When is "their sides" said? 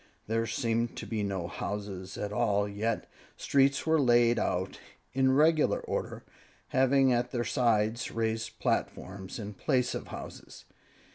7.29-8.09